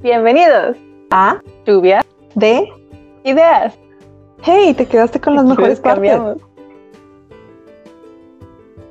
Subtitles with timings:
[0.00, 0.76] Bienvenidos
[1.10, 2.04] a Lluvia
[2.36, 2.68] de
[3.24, 3.76] Ideas.
[4.42, 6.20] Hey, te quedaste con las mejores partes.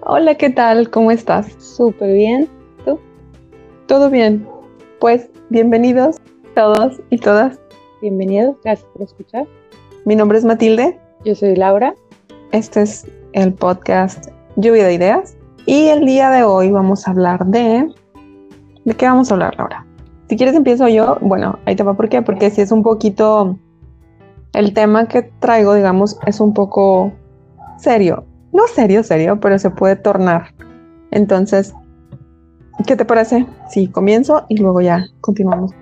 [0.01, 0.89] Hola, ¿qué tal?
[0.89, 1.47] ¿Cómo estás?
[1.63, 2.49] Súper bien.
[2.83, 2.99] ¿Tú?
[3.85, 4.45] Todo bien.
[4.99, 6.17] Pues bienvenidos
[6.55, 7.57] todos y todas.
[8.01, 9.47] Bienvenidos, gracias por escuchar.
[10.03, 10.99] Mi nombre es Matilde.
[11.23, 11.95] Yo soy Laura.
[12.51, 14.27] Este es el podcast
[14.57, 15.37] Lluvia de Ideas.
[15.65, 17.93] Y el día de hoy vamos a hablar de...
[18.83, 19.86] ¿De qué vamos a hablar, Laura?
[20.29, 21.17] Si quieres empiezo yo.
[21.21, 22.21] Bueno, ahí te va por qué.
[22.21, 23.57] Porque si es un poquito...
[24.53, 27.11] El tema que traigo, digamos, es un poco
[27.77, 28.25] serio.
[28.53, 30.53] No serio, serio, pero se puede tornar.
[31.11, 31.75] Entonces,
[32.87, 33.45] ¿qué te parece?
[33.69, 35.73] Sí, comienzo y luego ya continuamos.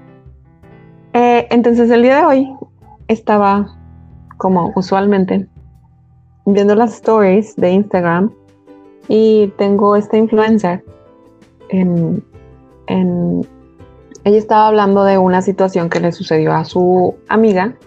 [1.14, 2.56] Eh, entonces, el día de hoy
[3.08, 3.68] estaba,
[4.38, 5.48] como usualmente,
[6.46, 8.32] viendo las stories de Instagram
[9.08, 10.84] y tengo esta influencer
[11.70, 12.24] en,
[12.88, 13.48] en,
[14.26, 17.78] ella estaba hablando de una situación que le sucedió a su amiga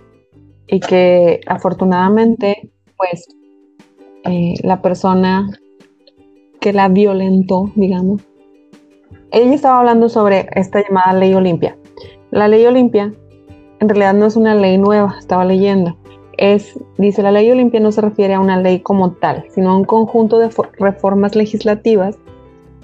[0.68, 3.26] y que afortunadamente pues
[4.24, 5.50] eh, la persona
[6.60, 8.22] que la violentó, digamos,
[9.32, 11.76] ella estaba hablando sobre esta llamada ley Olimpia.
[12.30, 13.12] La ley Olimpia
[13.80, 15.98] en realidad no es una ley nueva, estaba leyendo,
[16.36, 19.76] es, dice, la ley Olimpia no se refiere a una ley como tal, sino a
[19.76, 22.16] un conjunto de reformas legislativas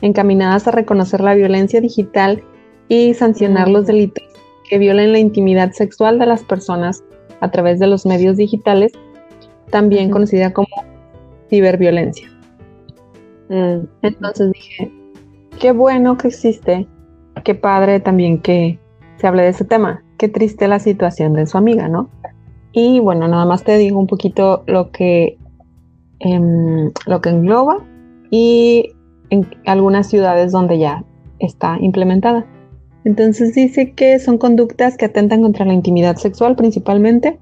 [0.02, 2.42] encaminadas a reconocer la violencia digital
[2.94, 4.24] y sancionar los delitos
[4.68, 7.02] que violen la intimidad sexual de las personas
[7.40, 8.92] a través de los medios digitales,
[9.70, 10.68] también conocida como
[11.50, 12.28] ciberviolencia.
[13.48, 13.86] Mm.
[14.02, 14.92] Entonces dije,
[15.60, 16.86] qué bueno que existe,
[17.42, 18.78] qué padre también que
[19.16, 22.08] se hable de ese tema, qué triste la situación de su amiga, ¿no?
[22.72, 25.36] Y bueno, nada más te digo un poquito lo que,
[26.20, 27.84] em, lo que engloba
[28.30, 28.92] y
[29.30, 31.04] en algunas ciudades donde ya
[31.38, 32.46] está implementada.
[33.04, 37.38] Entonces dice que son conductas que atentan contra la intimidad sexual principalmente,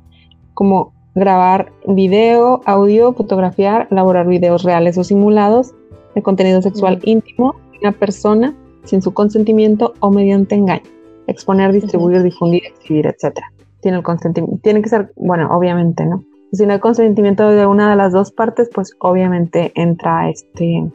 [0.54, 5.74] como grabar video, audio, fotografiar, elaborar videos reales o simulados
[6.14, 10.82] de contenido sexual íntimo de una persona sin su consentimiento o mediante engaño,
[11.26, 14.58] exponer, distribuir, difundir, exhibir, etcétera tiene el consentimiento.
[14.62, 16.24] Tiene que ser, bueno, obviamente, ¿no?
[16.52, 20.90] Si no hay consentimiento de una de las dos partes, pues obviamente entra este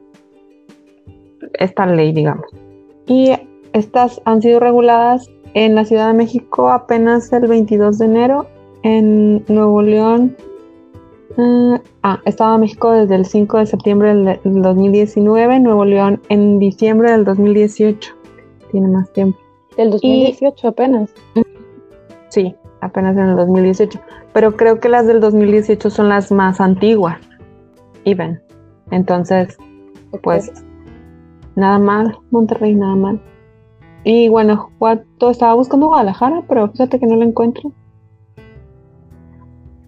[1.59, 2.46] esta ley, digamos.
[3.08, 3.34] Y
[3.74, 8.48] estas han sido reguladas en la Ciudad de México apenas el 22 de enero,
[8.84, 10.36] en Nuevo León.
[11.38, 16.60] Uh, ah, Estado de México desde el 5 de septiembre del, 2019, Nuevo León en
[16.60, 18.16] diciembre del 2018.
[18.72, 19.38] Tiene más tiempo.
[19.78, 21.14] Del 2018 apenas.
[22.30, 24.00] Sí, apenas en el 2018,
[24.34, 27.20] pero creo que las del 2018 son las más antiguas,
[28.06, 28.42] even.
[28.92, 29.58] Entonces,
[30.24, 30.52] pues
[31.56, 33.22] nada mal, Monterrey, nada mal.
[34.09, 37.73] Y Guanajuato estaba buscando Guadalajara, pero fíjate que no lo encuentro.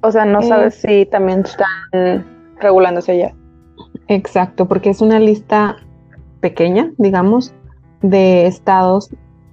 [0.01, 2.25] O sea, no sabes eh, si también están
[2.59, 3.33] regulándose allá.
[4.09, 5.77] Exacto, porque es una lista
[6.41, 7.53] pequeña, digamos,
[8.01, 9.09] de estados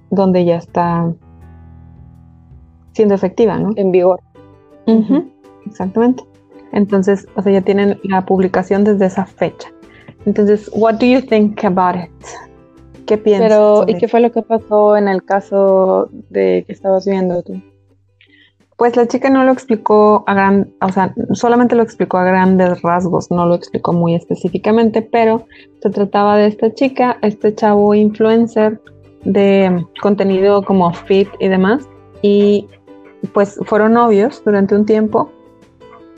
[0.09, 1.13] donde ya está
[2.91, 3.69] siendo efectiva, ¿no?
[3.77, 4.19] En vigor.
[5.65, 6.25] Exactamente.
[6.73, 9.69] Entonces, o sea, ya tienen la publicación desde esa fecha.
[10.25, 12.11] Entonces, what do you think about it?
[13.07, 13.49] ¿Qué piensas?
[13.49, 17.61] Pero, ¿y qué fue lo que pasó en el caso de que estabas viendo tú?
[18.75, 22.81] Pues la chica no lo explicó a gran, o sea, solamente lo explicó a grandes
[22.83, 25.47] rasgos, no lo explicó muy específicamente, pero
[25.81, 28.79] se trataba de esta chica, este chavo influencer
[29.23, 31.89] de contenido como fit y demás,
[32.21, 32.67] y
[33.33, 35.31] pues fueron novios durante un tiempo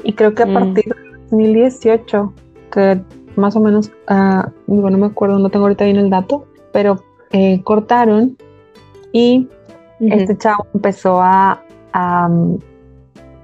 [0.03, 0.53] y creo que a mm.
[0.53, 2.33] partir de 2018,
[2.71, 3.01] que
[3.35, 7.61] más o menos, uh, no me acuerdo, no tengo ahorita bien el dato, pero eh,
[7.63, 8.37] cortaron
[9.11, 9.47] y
[9.99, 11.61] este chavo empezó a,
[11.93, 12.57] um,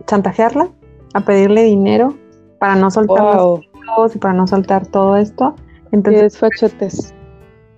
[0.06, 0.69] chantajearla,
[1.13, 2.16] a pedirle dinero
[2.59, 3.35] para no soltar
[3.97, 5.56] los y para no soltar todo esto.
[5.91, 7.14] Entonces, fachotes.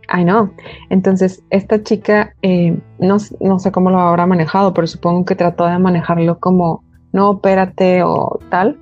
[0.08, 0.52] Ay, no.
[0.90, 5.78] Entonces, esta chica, eh, no, sé cómo lo habrá manejado, pero supongo que trató de
[5.80, 8.80] manejarlo como, no, espérate o tal.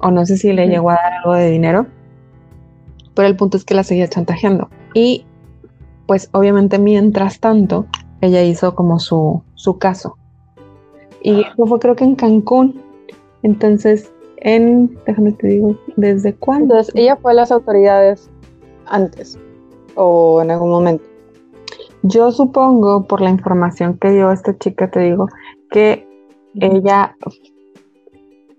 [0.00, 1.86] O no sé si le llegó a dar algo de dinero.
[3.14, 4.68] Pero el punto es que la seguía chantajeando.
[4.94, 5.24] Y,
[6.06, 7.86] pues, obviamente, mientras tanto,
[8.20, 10.16] ella hizo como su, su caso.
[11.22, 12.80] Y eso fue creo que en Cancún.
[13.42, 16.74] Entonces, en, déjame te digo, ¿desde cuándo?
[16.74, 18.30] Entonces, ella fue a las autoridades
[18.86, 19.38] antes
[19.94, 21.04] o en algún momento?
[22.02, 25.28] Yo supongo, por la información que dio esta chica, te digo,
[25.70, 26.06] que
[26.54, 27.16] ella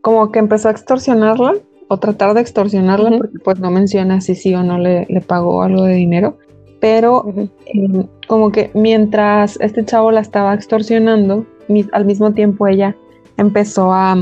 [0.02, 1.56] como que empezó a extorsionarla
[1.88, 5.84] o tratar de extorsionarla, porque pues no menciona si sí o no le, pagó algo
[5.84, 6.38] de dinero,
[6.84, 7.24] pero
[7.66, 12.94] eh, como que mientras este chavo la estaba extorsionando, mi- al mismo tiempo ella
[13.38, 14.18] empezó a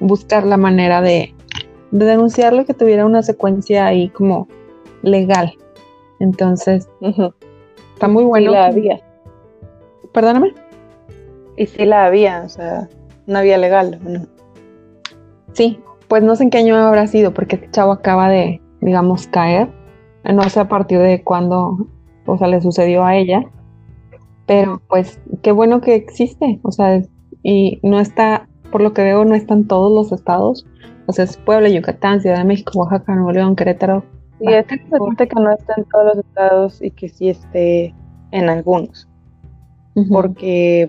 [0.00, 1.34] buscar la manera de,
[1.92, 4.48] de denunciarlo y que tuviera una secuencia ahí como
[5.00, 5.54] legal.
[6.20, 6.90] Entonces,
[7.94, 8.50] está muy bueno.
[8.50, 9.00] Sí la había.
[10.12, 10.52] Perdóname.
[11.56, 12.86] Y sí la había, o sea,
[13.26, 14.28] una vía legal.
[15.54, 19.26] Sí, pues no sé en qué año habrá sido, porque este chavo acaba de, digamos,
[19.26, 19.68] caer.
[20.24, 21.86] No sé a partir de cuándo,
[22.26, 23.44] o sea, le sucedió a ella.
[24.46, 27.02] Pero pues qué bueno que existe, o sea,
[27.42, 30.66] y no está, por lo que veo, no están todos los estados.
[31.06, 34.04] O sea, es Puebla, Yucatán, Ciudad de México, Oaxaca, Nuevo León, Querétaro.
[34.38, 37.94] Sí, es importante que no esté en todos los estados y que sí esté
[38.32, 39.08] en algunos,
[40.10, 40.88] porque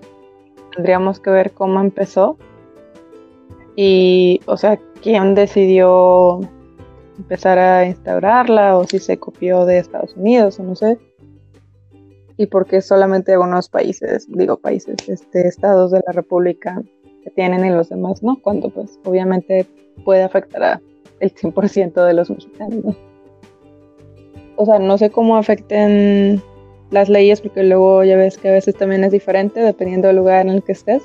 [0.74, 2.36] tendríamos que ver cómo empezó
[3.76, 6.40] y, o sea, quién decidió
[7.18, 10.98] empezar a instaurarla o si se copió de Estados Unidos o no sé.
[12.36, 16.82] Y por qué solamente algunos países, digo países, este, estados de la República
[17.24, 19.66] que tienen y los demás no, cuando pues obviamente
[20.04, 20.80] puede afectar a
[21.20, 22.96] el 100% de los mexicanos, ¿no?
[24.56, 26.42] O sea, no sé cómo afecten
[26.90, 30.46] las leyes porque luego ya ves que a veces también es diferente dependiendo del lugar
[30.46, 31.02] en el que estés.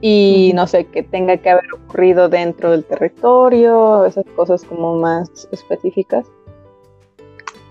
[0.00, 5.48] Y no sé, que tenga que haber ocurrido dentro del territorio, esas cosas como más
[5.50, 6.26] específicas.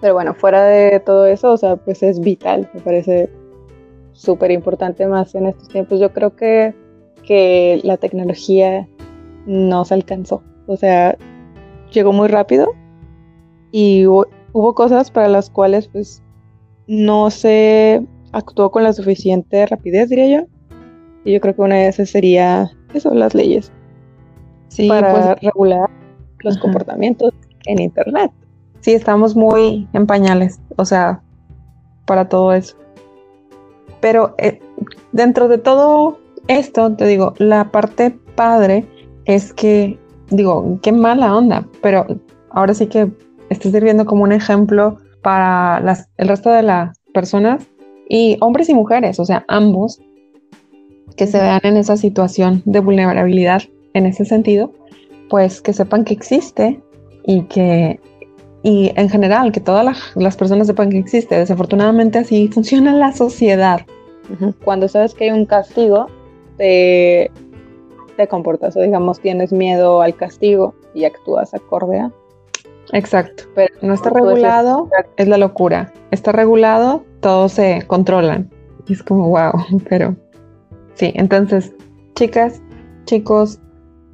[0.04, 3.30] Pero bueno, fuera de todo eso, o sea, pues es vital, me parece
[4.12, 5.98] súper importante más en estos tiempos.
[5.98, 6.76] Yo creo que,
[7.26, 8.86] que la tecnología
[9.46, 10.44] no se alcanzó.
[10.68, 11.18] O sea,
[11.94, 12.74] llegó muy rápido
[13.72, 16.22] y hubo, hubo cosas para las cuales pues
[16.86, 20.48] no se actuó con la suficiente rapidez, diría yo.
[21.24, 23.72] Y yo creo que una de esas sería eso, las leyes,
[24.68, 25.90] Sí, para pues regular
[26.40, 26.62] los Ajá.
[26.62, 27.32] comportamientos
[27.68, 28.32] en Internet.
[28.84, 31.22] Sí, estamos muy en pañales, o sea,
[32.06, 32.76] para todo eso.
[34.02, 34.60] Pero eh,
[35.14, 38.86] dentro de todo esto, te digo, la parte padre
[39.26, 39.98] es que,
[40.30, 42.06] digo, qué mala onda, pero
[42.50, 43.10] ahora sí que
[43.50, 45.82] está sirviendo como un ejemplo para
[46.18, 47.66] el resto de las personas
[48.10, 50.02] y hombres y mujeres, o sea, ambos,
[51.16, 53.62] que se vean en esa situación de vulnerabilidad
[53.94, 54.74] en ese sentido,
[55.30, 56.82] pues que sepan que existe
[57.26, 58.02] y que,
[58.64, 61.36] y en general, que todas las, las personas sepan que existe.
[61.36, 63.82] Desafortunadamente así funciona la sociedad.
[64.64, 66.08] Cuando sabes que hay un castigo,
[66.58, 67.30] te,
[68.16, 72.12] te comportas o digamos tienes miedo al castigo y actúas acorde a.
[72.94, 73.44] Exacto.
[73.54, 75.92] Pero No está regulado, es la locura.
[76.12, 78.50] Está regulado, todos se controlan.
[78.88, 79.52] Y es como, wow,
[79.90, 80.16] pero
[80.94, 81.74] sí, entonces,
[82.16, 82.62] chicas,
[83.06, 83.60] chicos,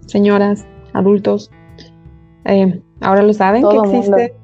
[0.07, 1.51] señoras, adultos,
[2.45, 4.38] eh, ahora lo saben Todo que existe.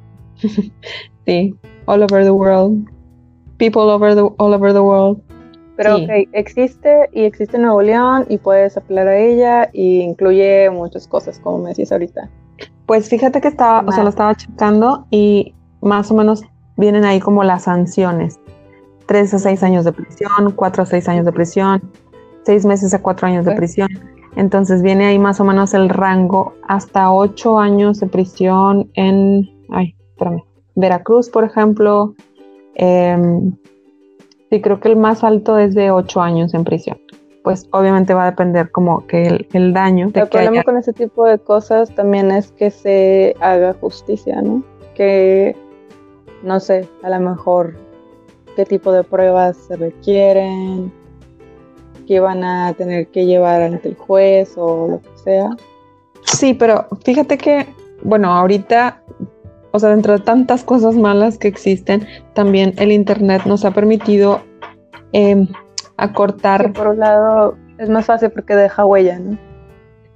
[1.25, 1.55] sí,
[1.85, 2.87] all over the world.
[3.57, 5.21] People over the, all over the world.
[5.77, 6.03] Pero Sí.
[6.05, 11.07] ok, existe y existe en Nuevo León y puedes apelar a ella y incluye muchas
[11.07, 12.29] cosas, como me decías ahorita.
[12.85, 16.43] Pues fíjate que estaba, o sea, lo estaba checando y más o menos
[16.77, 18.39] vienen ahí como las sanciones.
[19.05, 21.81] Tres a seis años de prisión, cuatro a seis años de prisión,
[22.43, 23.89] seis meses a cuatro años de prisión.
[24.35, 29.95] Entonces viene ahí más o menos el rango hasta ocho años de prisión en, ay,
[30.15, 30.43] espérame,
[30.75, 32.15] Veracruz, por ejemplo.
[32.75, 33.51] Em,
[34.49, 36.97] sí, creo que el más alto es de ocho años en prisión.
[37.43, 40.63] Pues obviamente va a depender como que el, el daño de El que problema haya-
[40.63, 44.63] con ese tipo de cosas también es que se haga justicia, ¿no?
[44.95, 45.55] Que,
[46.41, 47.75] no sé, a lo mejor
[48.55, 50.91] qué tipo de pruebas se requieren,
[52.07, 55.49] qué van a tener que llevar ante el juez o lo que sea.
[56.23, 57.67] Sí, pero fíjate que,
[58.03, 59.03] bueno, ahorita,
[59.75, 64.41] o sea, dentro de tantas cosas malas que existen, también el Internet nos ha permitido
[65.11, 65.53] em, Que
[65.97, 69.37] acortar, por un lado es más fácil porque deja huella, ¿no?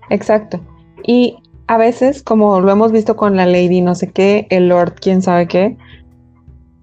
[0.10, 0.60] exacto.
[1.04, 1.38] Y
[1.68, 5.22] a veces, como lo hemos visto con la Lady, no sé qué, el Lord, quién
[5.22, 5.78] sabe qué,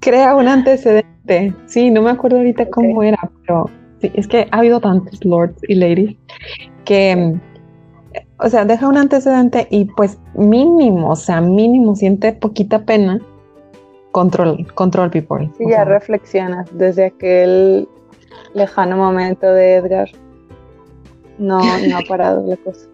[0.00, 1.54] crea un antecedente.
[1.66, 5.60] Sí, no me acuerdo ahorita cómo era, pero sí, es que ha habido tantos Lords
[5.68, 6.16] y Ladies
[6.84, 7.40] que, em,
[8.38, 13.20] o sea, deja un antecedente y pues mínimo, o sea, mínimo siente poquita pena.
[14.12, 15.50] Control, control people.
[15.58, 17.86] Sí, ya sea, reflexionas desde aquel
[18.54, 20.08] lejano momento de Edgar.
[21.38, 22.88] No, no ha parado la cosa.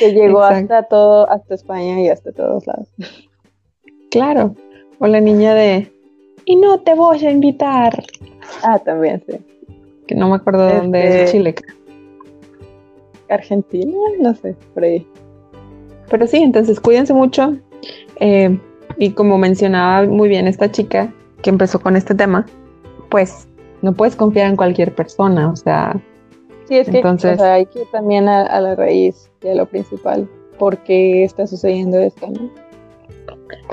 [0.00, 0.74] Que llegó Exacto.
[0.74, 2.88] hasta todo, hasta España y hasta todos lados.
[4.10, 4.54] Claro.
[4.98, 5.92] O la niña de
[6.46, 8.02] y no te voy a invitar.
[8.62, 9.36] Ah, también, sí.
[10.06, 11.54] Que no me acuerdo de dónde es Este- Chile.
[13.28, 15.06] Argentina, no sé, por ahí.
[16.10, 17.56] Pero sí, entonces cuídense mucho.
[18.20, 18.58] eh,
[18.98, 22.46] y como mencionaba muy bien esta chica, que empezó con este tema,
[23.10, 23.46] pues
[23.82, 26.00] no puedes confiar en cualquier persona, o sea,
[26.68, 29.54] Sí, es que Entonces- o sea, hay que ir también a, a la raíz de
[29.54, 30.28] lo principal.
[30.58, 32.26] ¿Por qué está sucediendo esto?
[32.28, 32.50] ¿no?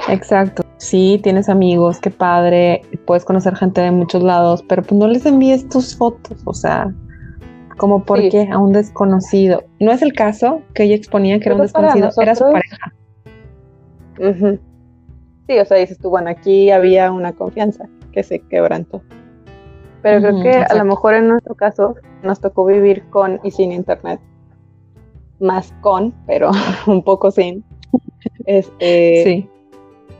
[0.10, 0.63] exacto.
[0.77, 5.25] Sí, tienes amigos, qué padre, puedes conocer gente de muchos lados, pero pues no les
[5.25, 6.93] envíes tus fotos, o sea,
[7.77, 8.48] como por Sí.
[8.51, 9.63] a un desconocido.
[9.80, 12.94] No es el caso que ella exponía que era un para desconocido, era su pareja.
[15.48, 19.01] Sí, o sea, dices tú, bueno, aquí había una confianza que se quebrantó.
[20.01, 23.72] Pero creo que a lo mejor en nuestro caso nos tocó vivir con y sin
[23.72, 24.20] internet.
[25.39, 26.51] Más con, pero
[26.88, 27.63] un poco sin.
[28.46, 29.50] Este, sí,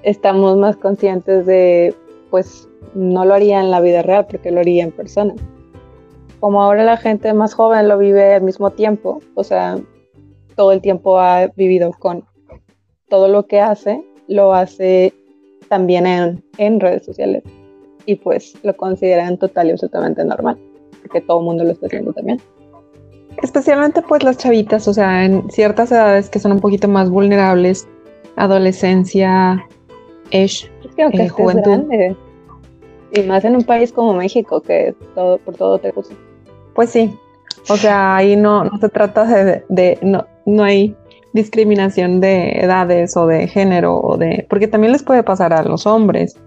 [0.04, 1.96] estamos más conscientes de,
[2.30, 5.34] pues, no lo haría en la vida real porque lo haría en persona.
[6.44, 9.78] Como ahora la gente más joven lo vive al mismo tiempo, o sea,
[10.58, 12.26] todo el tiempo ha vivido con
[13.08, 15.14] todo lo que hace, lo hace
[15.70, 17.44] también en, en redes sociales.
[18.06, 20.58] Y pues lo consideran total y absolutamente normal,
[21.02, 22.42] porque todo el mundo lo está haciendo también.
[23.42, 27.88] especialmente pues las chavitas, o sea, en ciertas edades que son un poquito más vulnerables,
[28.36, 29.66] adolescencia,
[30.30, 31.72] Es que Eh, juventud.
[31.72, 32.18] grande,
[33.14, 36.33] y más en un país como México, que todo, por todo te juzgan.
[36.76, 37.18] Pues sí,
[37.70, 40.96] o sea, ahí no, no se trata de, de- no, no hay
[41.34, 45.86] discriminación de edades o de género o de, porque también les puede pasar a los
[45.88, 46.38] hombres.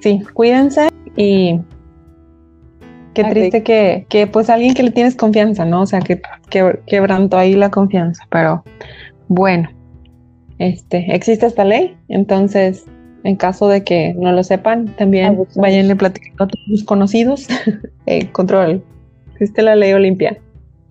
[0.00, 1.60] Sí, cuídense y
[3.14, 5.82] qué triste que, que pues alguien que le tienes confianza, ¿no?
[5.82, 6.20] O sea, que,
[6.50, 8.62] que quebrantó ahí la confianza, pero
[9.28, 9.68] bueno,
[10.58, 12.84] este, existe esta ley, entonces
[13.24, 17.48] en caso de que no lo sepan, también vayan a platicar a todos sus conocidos,
[18.06, 18.82] eh, control,
[19.36, 20.38] existe la ley Olimpia.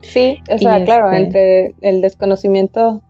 [0.01, 1.23] Sí, o sea, Y claro, este-
[1.65, 3.01] entre el desconocimiento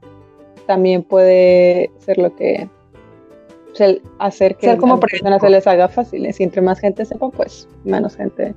[0.66, 2.70] también puede ser lo que
[3.72, 6.26] o sea, hacer que Ser como a personas se les haga fácil.
[6.26, 8.56] Y entre más gente sepa, pues menos gente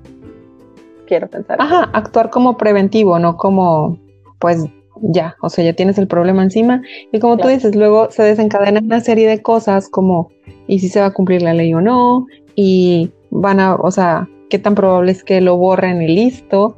[1.09, 1.61] quiero pensar.
[1.61, 3.99] Ajá, actuar como preventivo, no como,
[4.39, 4.65] pues
[5.03, 6.83] ya, o sea, ya tienes el problema encima.
[7.11, 10.31] Y como tú dices, luego se desencadena una serie de cosas como,
[10.69, 12.27] ¿y si se va a cumplir la ley o no?
[12.55, 16.77] Y van a, o sea, ¿qué tan probable es que lo borren y listo?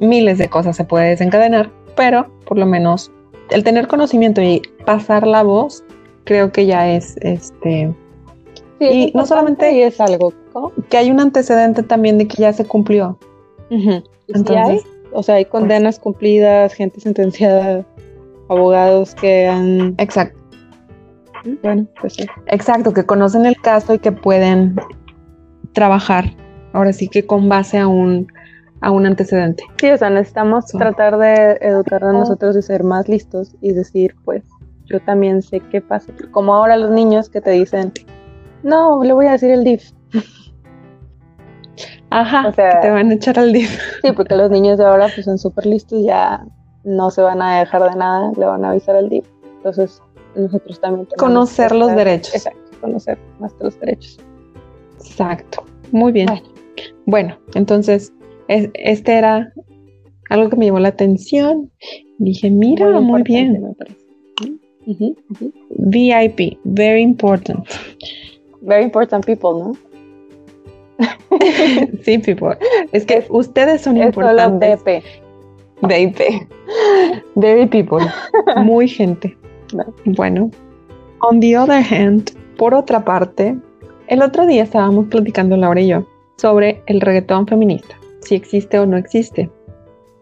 [0.00, 3.10] Miles de cosas se puede desencadenar, pero por lo menos
[3.50, 5.82] el tener conocimiento y pasar la voz,
[6.24, 7.92] creo que ya es, este,
[8.78, 10.32] Sí, y no solamente- es algo.
[10.88, 13.18] que hay un antecedente también de que ya se cumplió.
[14.28, 17.84] Entonces, o sea, hay condenas cumplidas, gente sentenciada,
[18.48, 19.94] abogados que han.
[19.98, 20.38] exacto.
[21.62, 22.26] Bueno, pues sí.
[22.46, 24.76] Exacto, que conocen el caso y que pueden
[25.72, 26.24] trabajar,
[26.72, 28.26] ahora sí que con base a un,
[28.80, 29.64] a un antecedente.
[29.78, 34.42] Sí, o sea, necesitamos tratar de educarnos nosotros y ser más listos y decir, pues,
[34.86, 36.12] yo también sé qué pasa.
[36.30, 37.92] Como ahora los niños que te dicen,
[38.62, 39.90] no, le voy a decir el DIF.
[42.10, 43.80] Ajá, O sea- que te van a echar al DIF.
[44.02, 46.44] Sí, porque los niños de ahora pues son súper listos, ya
[46.84, 49.26] no se van a dejar de nada, le van a avisar al DIF.
[49.58, 50.02] Entonces,
[50.34, 52.34] nosotros también tenemos Conocer que los derechos.
[52.34, 54.18] Exacto, conocer nuestros derechos.
[54.98, 56.26] Exacto, muy bien.
[56.26, 56.42] Bueno.
[57.06, 58.12] Bueno, entonces,
[58.48, 59.52] es- este era
[60.28, 61.70] algo que me llamó la atención.
[62.18, 63.52] Dije, mira, muy, bien.
[63.62, 63.96] me parece.
[64.86, 65.52] Ujú, ujú.
[65.76, 67.66] VIP, very important.
[68.62, 69.72] Very important people, ¿no?
[72.04, 72.56] sí, people.
[72.92, 74.82] Es que ustedes son Es solo importantes.
[74.84, 75.02] BP.
[75.82, 76.20] VIP.
[77.36, 78.04] Very people.
[78.64, 79.36] Muy gente.
[80.04, 80.50] Bueno,
[81.22, 83.56] on the other hand, por otra parte,
[84.08, 86.06] el otro día estábamos platicando Laura y yo
[86.40, 89.50] sobre el reggaetón feminista, si existe o no existe.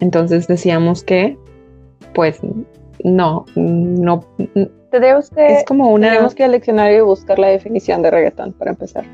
[0.01, 1.37] Entonces decíamos que,
[2.15, 2.41] pues,
[3.05, 4.25] no, no,
[4.91, 6.07] Tendríamos que, es como una...
[6.07, 9.05] tendríamos que ir al diccionario y buscar la definición de reggaetón para empezar.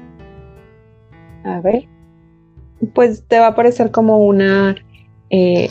[1.44, 1.88] A ver.
[2.94, 4.76] Pues te va a parecer como una,
[5.30, 5.68] eh,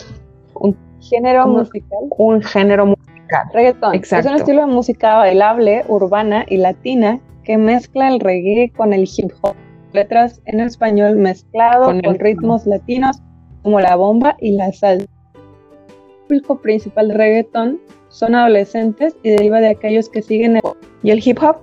[0.56, 2.00] un, Género musical.
[2.18, 3.48] un género musical.
[3.54, 3.96] Reggaetón.
[3.96, 4.28] Exacto.
[4.28, 9.04] Es un estilo de música bailable, urbana y latina que mezcla el reggae con el
[9.04, 9.56] hip hop.
[9.94, 13.18] Letras en español mezclado Con ritmos latinos
[13.62, 15.08] como la bomba y la salsa.
[15.36, 20.62] El público principal de reggaetón son adolescentes y deriva de aquellos que siguen el,
[21.02, 21.58] ¿Y el hip hop?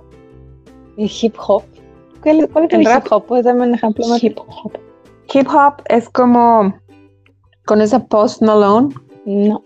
[0.97, 1.63] el hip hop.
[2.21, 3.25] ¿Cuál, cuál es ¿El hip hop?
[3.25, 4.23] ¿Puedes darme un ejemplo más?
[4.23, 4.71] Hip hop.
[5.33, 6.73] Hip hop es como
[7.65, 8.89] con esa Post Malone,
[9.25, 9.63] No.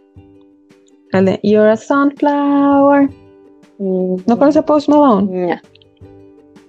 [1.11, 3.09] de You're a Sunflower.
[3.79, 5.47] Mm, ¿No conoces a Post Malone?
[5.47, 5.55] No.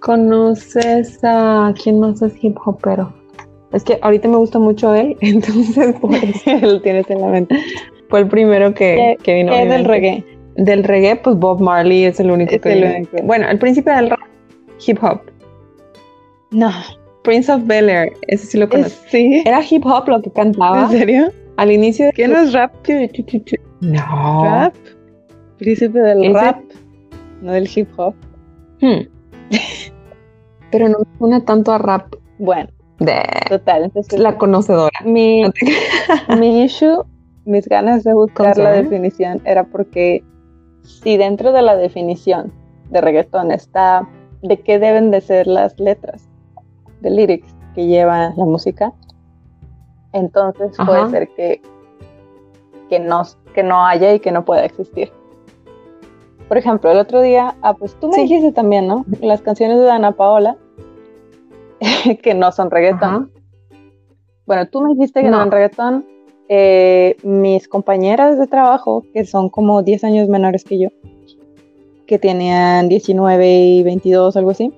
[0.00, 3.12] ¿Conoces a quién más es hip hopero?
[3.72, 7.56] Es que ahorita me gusta mucho él, entonces pues, Lo tienes en la mente.
[8.08, 9.52] fue el primero que, ¿Qué- que vino.
[9.52, 10.24] ¿Qué del reggae?
[10.56, 13.16] Del reggae, pues Bob Marley es el único Es que el único.
[13.24, 14.20] Bueno, el príncipe del rap,
[14.86, 15.20] hip hop.
[16.50, 16.70] No.
[17.24, 19.04] Prince of Bel Air, ese sí lo Es- conozco.
[19.10, 19.42] sí.
[19.44, 21.32] Era hip hop lo que cantaba ¿En serio?
[21.56, 22.06] al inicio.
[22.06, 22.72] de- ¿Qué no es rap?
[23.80, 24.44] No.
[24.44, 24.74] ¿Rap?
[25.58, 26.60] Príncipe del Ese- rap,
[27.42, 28.14] no del hip hop.
[28.80, 29.08] Hmm.
[30.70, 33.84] Pero no me suena tanto a rap Bueno, de total.
[33.84, 34.98] Entonces, la conocedora.
[35.04, 35.42] mi,
[36.38, 37.04] mi issue,
[37.44, 40.24] mis ganas de buscar ¿Cómo la definición era porque
[40.82, 42.52] si dentro de la definición
[42.90, 44.08] de reggaetón está
[44.42, 46.28] de qué deben de ser las letras
[47.00, 48.92] de lyrics que lleva la música,
[50.12, 50.86] entonces Ajá.
[50.86, 51.60] puede ser que,
[52.88, 53.22] que, no,
[53.54, 55.12] que no haya y que no pueda existir.
[56.48, 58.22] Por ejemplo, el otro día, ah, pues tú me Sí.
[58.22, 59.04] dijiste también, ¿no?
[59.20, 60.56] Las canciones de Dana Paola,
[62.22, 63.02] que no son reggaetón.
[63.14, 63.28] Ajá.
[64.46, 65.42] Bueno, tú me dijiste que No.
[65.42, 66.06] en reggaetón.
[66.48, 70.90] eh, mis compañeras de trabajo, que son como 10 años menores que yo,
[72.06, 74.72] que tenían 19 y 22, algo así,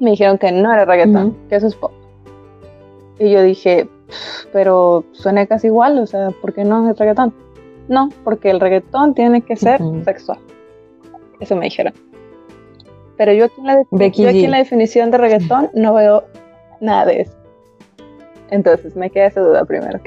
[0.00, 1.92] me dijeron que no era reggaetón, que eso es pop.
[3.20, 7.32] Y yo dije, "Pff, pero suena casi igual, o sea, ¿por qué no es reggaetón?
[7.86, 10.38] No, porque el reggaetón tiene que ser sexual.
[11.44, 11.92] Eso me dijeron.
[13.18, 14.44] Pero yo aquí, en la, Becky yo aquí G.
[14.46, 16.24] en la definición de reggaetón no veo
[16.80, 17.36] nada de eso.
[18.50, 20.00] Entonces me queda esa duda primero.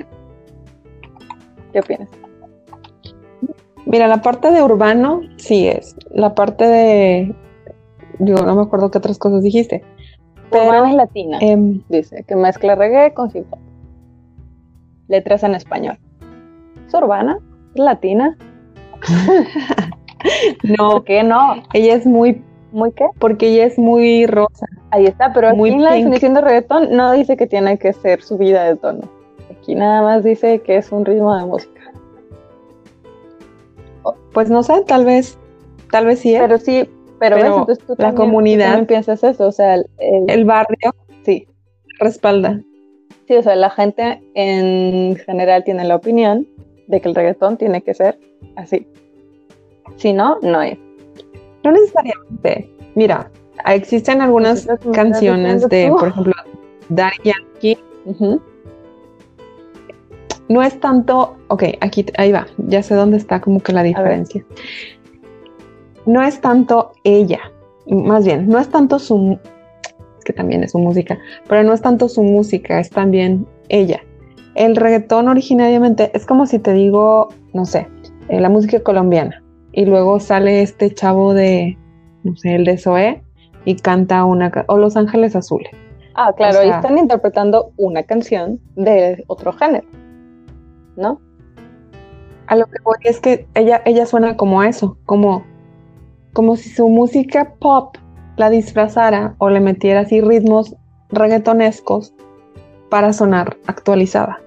[1.72, 2.10] ¿Qué opinas?
[3.86, 5.96] Mira, la parte de urbano sí es.
[6.10, 7.36] La parte de.
[8.18, 9.84] Digo, no me acuerdo qué otras cosas dijiste.
[10.50, 10.70] Pero.
[10.70, 13.60] Urbana y latina, em, dice, que mezcla reggae con hip hop.
[15.08, 16.00] Letras en español.
[16.88, 17.38] ¿Es urbana?
[17.76, 18.36] ¿Es latina?
[20.78, 21.56] no, ¿Por qué no?
[21.74, 22.42] ella es muy.
[22.72, 23.06] ¿Muy qué?
[23.20, 24.66] Porque ella es muy rosa.
[24.92, 26.00] Ahí está, pero aquí Muy en la pink.
[26.00, 29.10] definición de reggaetón no dice que tiene que ser subida de tono.
[29.50, 31.82] Aquí nada más dice que es un ritmo de música.
[34.34, 35.38] Pues no sé, tal vez.
[35.92, 36.42] Tal vez sí es.
[36.42, 39.52] Pero sí, pero, Pero ves, entonces tú la también- tú comunidad- también piensas eso, o
[39.52, 40.94] sea, el- el- El barrio
[41.24, 41.48] sí,
[42.00, 42.62] respalda.
[43.28, 46.48] sí, o sea, la gente en general tiene la opinión
[46.88, 48.20] de que el reggaetón tiene que ser
[48.56, 48.86] así.
[49.98, 50.78] Si no, no es.
[51.64, 52.70] No necesariamente.
[52.96, 53.30] Mira,
[53.66, 55.98] existen algunas es canciones de, tú.
[55.98, 56.34] por ejemplo,
[56.90, 57.78] Daddy Yankee.
[60.50, 64.46] No es tanto, ok, aquí, ahí va, ya sé dónde está como que la diferencia.
[66.06, 67.52] No es tanto ella,
[67.86, 69.38] más bien, no es tanto su,
[70.24, 74.02] que también es su música, pero no es tanto su música, es también ella.
[74.56, 77.88] El reggaetón originariamente es como si te digo, no sé,
[78.30, 79.44] eh, la música colombiana,
[79.78, 81.78] y luego sale este chavo de,
[82.24, 83.22] no sé, el de Zoé,
[83.64, 85.70] y canta una, o Los Ángeles Azules.
[86.16, 89.86] Ah, claro, O sea- están interpretando una canción de otro género,
[90.96, 91.22] ¿no?
[92.48, 95.44] A lo que voy es que ella, ella suena como eso, como,
[96.34, 97.98] como si su música pop
[98.36, 100.76] la disfrazara o le metiera así ritmos
[101.10, 102.16] reggaetonescos
[102.90, 104.40] para sonar actualizada.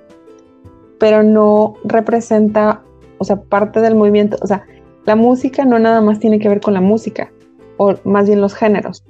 [0.98, 2.82] Pero no representa,
[3.18, 4.64] o sea, parte del movimiento, o sea,
[5.04, 7.32] la música no nada más tiene que ver con la música,
[7.76, 9.04] o más bien los géneros,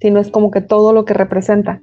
[0.00, 1.80] sino es como que todo lo que representa.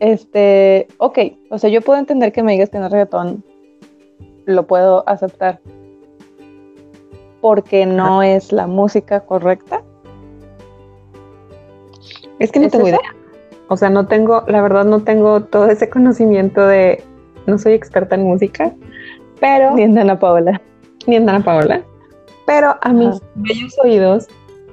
[0.00, 1.18] Este, ok,
[1.50, 3.44] o sea, yo puedo entender que me digas que no es reggaetón,
[4.46, 5.60] lo puedo aceptar,
[7.40, 9.82] porque no es la música correcta.
[12.38, 12.96] Es que no ¿Es tengo eso?
[12.96, 13.14] idea.
[13.68, 17.02] O sea, no tengo, la verdad no tengo todo ese conocimiento de,
[17.46, 18.74] no soy experta en música,
[19.40, 20.60] pero Ni en Paola.
[21.06, 21.84] ni en Dana Paola,
[22.48, 23.26] pero a mis Ajá.
[23.34, 24.26] bellos oídos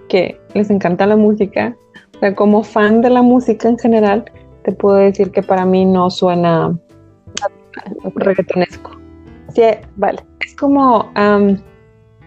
[0.08, 1.76] que les encanta la música,
[2.16, 4.24] o sea, como fan de la música en general,
[4.64, 6.74] te puedo decir que para mí no suena
[8.16, 8.92] reggaetonesco.
[9.50, 9.64] Sí,
[9.98, 10.26] Vale.
[10.40, 11.58] es como, am,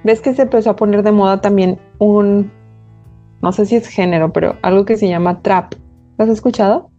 [0.04, 2.52] ves que se empezó a poner de moda también un,
[3.40, 5.72] no sé si es género, pero algo que se llama trap.
[6.18, 6.90] ¿Lo has escuchado?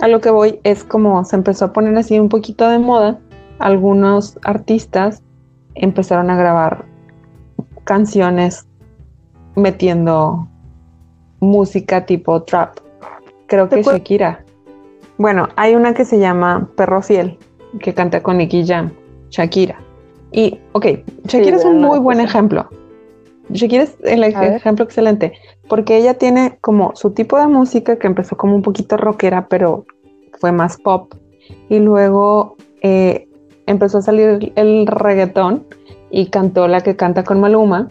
[0.00, 3.20] A lo que voy es como se empezó a poner así un poquito de moda.
[3.58, 5.22] Algunos artistas
[5.74, 6.86] empezaron a grabar
[7.88, 8.66] canciones
[9.56, 10.46] metiendo
[11.40, 12.76] música tipo trap.
[13.46, 14.44] Creo ¿Te que Shakira.
[15.16, 17.38] Bueno, hay una que se llama Perro Fiel,
[17.80, 18.92] que canta con Nicky Jam,
[19.30, 19.80] Shakira.
[20.32, 20.86] Y, ok,
[21.24, 22.68] Shakira es un muy buen ejemplo.
[23.48, 24.52] Shakira es el ej- A ver.
[24.56, 25.32] ejemplo excelente,
[25.66, 29.86] porque ella tiene como su tipo de música que empezó como un poquito rockera, pero
[30.38, 31.14] fue más pop.
[31.70, 33.26] Y luego eh,
[33.66, 35.64] empezó a salir el reggaetón
[36.10, 37.88] y cantó la que canta con Maluma,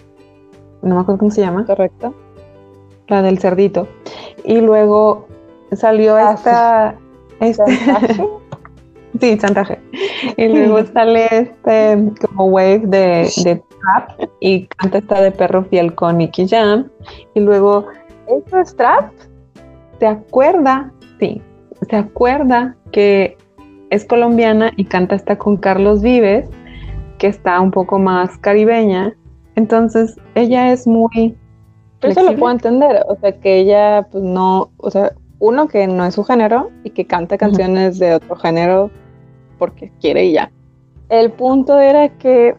[0.82, 2.14] no me acuerdo cómo se llama, Correcto.
[3.08, 3.88] la del cerdito.
[4.44, 5.28] Y luego
[5.74, 6.96] salió Ah, esta...
[7.40, 8.28] este- ¿Chantaje?
[9.20, 9.80] Sí, chantaje.
[10.36, 15.96] Y luego sale este como wave de, de trap y canta esta de perro fiel
[15.96, 16.90] con Nicky Jam.
[17.34, 17.88] Y luego,
[18.28, 19.12] ¿Eso es trap?
[20.00, 21.42] se acuerda, sí,
[21.90, 23.38] se acuerda que
[23.90, 26.48] es colombiana y canta esta con Carlos Vives,
[27.18, 29.16] que está un poco más caribeña.
[29.56, 31.36] Entonces, ella es muy...
[32.00, 35.88] Pero eso lo puedo entender, o sea, que ella, pues no, o sea, uno que
[35.88, 38.92] no es su género y que canta canciones de otro género
[39.58, 40.52] porque quiere y ya.
[41.10, 42.56] El punto era que,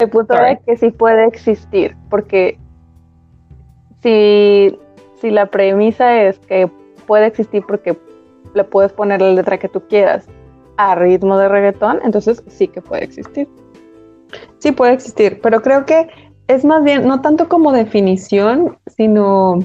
[0.00, 2.58] el punto era que sí puede existir, porque
[4.02, 4.76] si,
[5.20, 6.68] si la premisa es que
[7.06, 7.96] puede existir porque
[8.54, 10.26] le puedes poner la letra que tú quieras
[10.76, 13.48] a ritmo de reggaetón, entonces sí que puede existir.
[14.58, 16.08] Sí puede existir, pero creo que
[16.48, 19.58] es más bien, no tanto como definición, sino,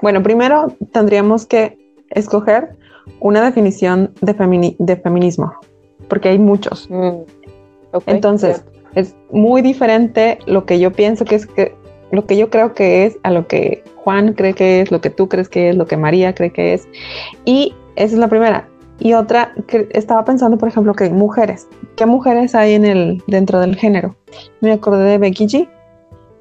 [0.00, 1.78] bueno, primero tendríamos que
[2.10, 2.76] escoger
[3.20, 5.52] una definición de, de feminismo,
[6.08, 6.88] porque hay muchos.
[6.90, 7.22] Mm,
[8.06, 11.74] entonces, es muy diferente lo que yo pienso que es que,
[12.10, 15.10] lo que yo creo que es a lo que Juan cree que es, lo que
[15.10, 16.88] tú crees que es, lo que María cree que es.
[17.44, 18.66] Y esa es la primera.
[19.00, 21.68] Y otra, que estaba pensando, por ejemplo, que mujeres.
[21.96, 24.16] ¿Qué mujeres hay en el, dentro del género?
[24.60, 25.68] Me acordé de Becky G.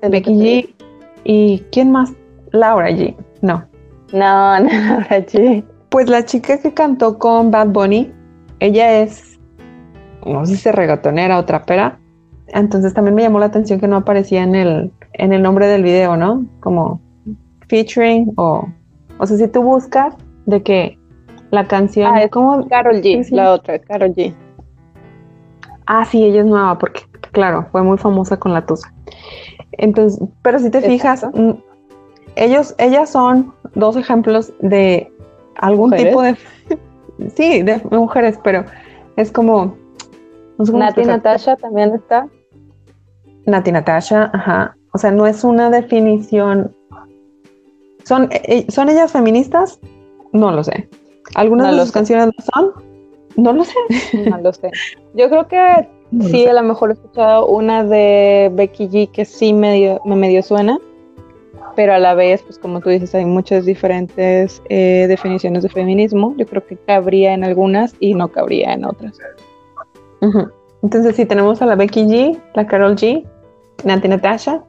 [0.01, 0.75] Becky G.
[1.23, 2.13] ¿Y quién más?
[2.51, 3.15] Laura G.
[3.41, 3.63] No.
[4.11, 5.63] No, no, Laura G.
[5.89, 8.11] Pues la chica que cantó con Bad Bunny,
[8.59, 9.39] ella es,
[10.25, 11.99] no sé si regatonera o trapera.
[12.47, 15.83] Entonces también me llamó la atención que no aparecía en el, en el nombre del
[15.83, 16.45] video, ¿no?
[16.59, 17.01] Como
[17.67, 18.67] featuring o,
[19.19, 20.15] o sea, si tú buscas
[20.45, 20.97] de que
[21.51, 22.11] la canción.
[22.13, 24.33] Ah, es como Carol G, la otra, Carol G.
[25.85, 28.93] Ah, sí, ella es nueva, porque, claro, fue muy famosa con la Tusa.
[29.73, 31.51] Entonces, pero si te fijas, mm,
[32.35, 35.11] ellos, ellas son dos ejemplos de
[35.55, 36.35] algún tipo de.
[37.35, 38.63] Sí, de mujeres, pero
[39.15, 39.75] es como.
[40.59, 42.27] Nati Natasha también está.
[43.45, 44.77] Nati Natasha, ajá.
[44.93, 46.75] O sea, no es una definición.
[48.03, 49.79] ¿Son, eh, eh, ¿Son ellas feministas?
[50.31, 50.89] No lo sé.
[51.35, 52.71] ¿Algunas de sus canciones lo son?
[53.35, 53.75] No lo sé.
[54.29, 54.71] No lo sé.
[55.13, 55.87] Yo creo que
[56.21, 60.79] sí, a lo mejor he escuchado una de Becky G que sí me medio suena,
[61.77, 66.33] pero a la vez, pues como tú dices, hay muchas diferentes eh, definiciones de feminismo.
[66.35, 69.15] Yo creo que cabría en algunas y no cabría en otras.
[70.81, 73.23] Entonces, sí, tenemos a la Becky G, la Carol G,
[73.83, 74.63] Nanti Natasha,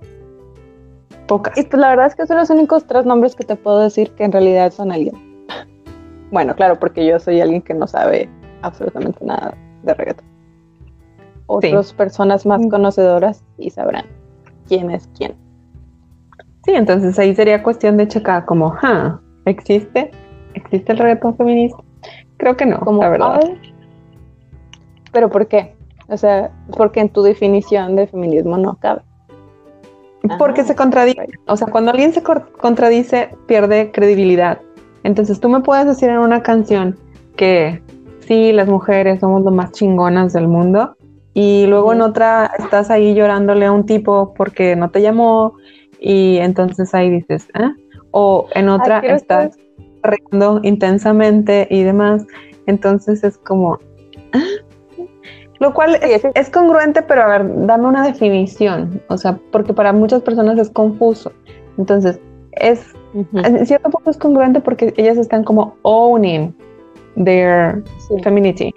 [1.27, 1.57] pocas.
[1.57, 4.11] Y pues la verdad es que son los únicos tres nombres que te puedo decir
[4.11, 5.27] que en realidad son alguien.
[6.30, 8.28] Bueno, claro, porque yo soy alguien que no sabe
[8.62, 10.26] absolutamente nada de reggaetón.
[11.46, 12.68] Otras personas más mm.
[12.68, 14.04] conocedoras y sabrán
[14.66, 15.34] quién es quién.
[16.64, 19.18] Sí, entonces ahí sería cuestión de checar como, ¿ah?
[19.46, 20.10] ¿existe?
[20.54, 21.78] ¿Existe el reggaetón feminista?
[22.36, 23.40] Creo que no, como, la verdad.
[25.12, 25.74] ¿Pero por qué?
[26.08, 29.02] O sea, porque en tu definición de feminismo no cabe.
[30.38, 31.26] Porque se contradice.
[31.46, 34.60] O sea, cuando alguien se contradice, pierde credibilidad.
[35.04, 36.96] Entonces tú me puedes decir en una canción
[37.37, 37.82] que
[38.20, 40.96] sí, las mujeres somos lo más chingonas del mundo
[41.34, 45.54] y luego en otra estás ahí llorándole a un tipo porque no te llamó
[46.00, 47.70] y entonces ahí dices, ¿eh?
[48.11, 49.56] O en otra estás
[50.02, 52.26] riendo intensamente y demás.
[52.66, 53.78] Entonces es como...
[54.32, 55.04] ¿ah?
[55.61, 59.02] Lo cual es, es, congruente, pero a ver, dame una definición.
[59.08, 61.32] O sea, porque para muchas personas es confuso.
[61.78, 62.20] Entonces,
[62.52, 66.55] es en cierto punto es congruente porque ellas están como owning
[67.25, 67.83] their
[68.23, 68.73] femininity.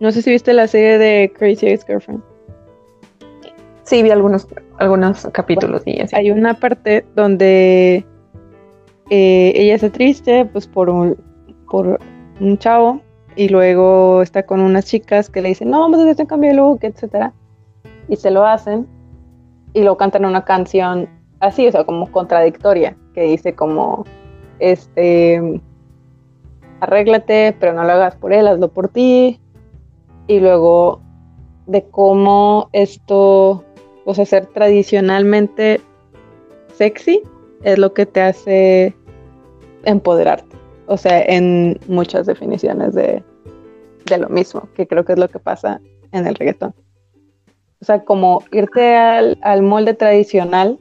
[0.00, 2.22] No sé si viste la serie de Crazy Ex-Girlfriend.
[3.84, 6.16] Sí, vi algunos, algunos capítulos y así.
[6.16, 8.04] Hay una parte donde
[9.10, 11.16] eh, ella está triste pues por un,
[11.70, 12.00] por
[12.40, 13.00] un chavo
[13.36, 16.50] y luego está con unas chicas que le dicen, no, vamos a hacer un cambio
[16.50, 17.32] de look, etcétera.
[18.08, 18.86] Y se lo hacen
[19.72, 21.08] y lo cantan una canción
[21.44, 24.04] así, o sea, como contradictoria que dice como,
[24.58, 25.60] este,
[26.80, 29.40] arréglate, pero no lo hagas por él, hazlo por ti.
[30.26, 31.00] Y luego
[31.66, 33.62] de cómo esto,
[34.04, 35.80] o sea, ser tradicionalmente
[36.74, 37.22] sexy
[37.62, 38.94] es lo que te hace
[39.84, 40.56] empoderarte.
[40.86, 43.22] O sea, en muchas definiciones de,
[44.06, 45.80] de lo mismo, que creo que es lo que pasa
[46.12, 46.74] en el reggaetón.
[47.80, 50.78] O sea, como irte al, al molde tradicional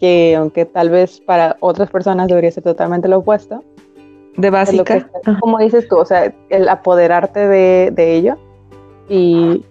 [0.00, 3.62] que aunque tal vez para otras personas debería ser totalmente lo opuesto.
[4.36, 5.10] De básica.
[5.40, 8.38] como dices tú, o sea, el apoderarte de, ello
[9.08, 9.62] y,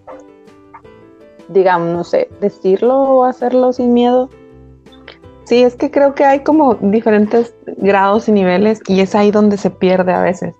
[1.48, 4.30] digamos, no sé, decirlo o hacerlo sin miedo.
[5.44, 9.56] Sí, es que creo que hay como diferentes grados y niveles y es ahí donde
[9.56, 10.54] se pierde a veces.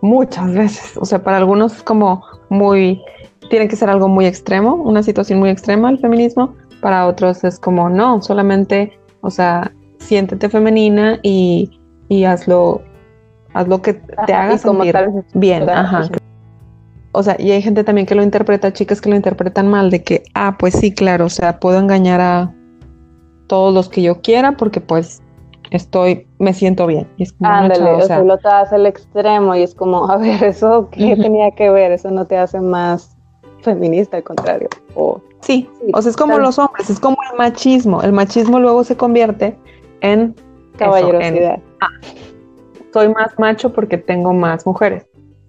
[0.00, 0.96] Muchas veces.
[0.96, 3.00] O sea, para algunos es como muy,
[3.48, 7.58] tiene que ser algo muy extremo, una situación muy extrema el feminismo, para otros es
[7.58, 11.70] como, no, solamente, o sea, siéntete femenina y,
[12.26, 12.82] hazlo
[13.54, 15.78] haz lo que te Ajá, haga y sentir tal bien, ¿verdad?
[15.78, 16.08] ajá.
[17.12, 20.02] O sea, y hay gente también que lo interpreta, chicas que lo interpretan mal, de
[20.02, 22.54] que, ah, pues sí, claro, o sea, puedo engañar a
[23.46, 25.22] todos los que yo quiera porque pues
[25.70, 27.08] estoy, me siento bien.
[27.16, 30.08] Y es como, Ándale, chava, o sea, lo te hace el extremo y es como,
[30.10, 31.92] a ver, ¿eso qué tenía que ver?
[31.92, 33.16] Eso no te hace más
[33.62, 34.68] feminista, al contrario.
[34.94, 38.02] O, Sí, o sea, es como los hombres, es como el machismo.
[38.02, 39.56] El machismo luego se convierte
[40.00, 40.34] en eso,
[40.72, 41.58] en caballerosidad.
[42.92, 45.06] soy más macho porque tengo más mujeres.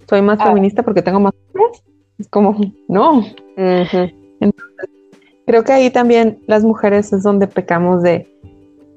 [0.08, 0.48] Soy más Ah.
[0.48, 1.84] feminista porque tengo más mujeres.
[2.18, 2.56] Es como,
[2.88, 3.20] no.
[3.20, 4.12] Ujú.
[5.46, 8.28] Creo que ahí también las mujeres es donde pecamos de,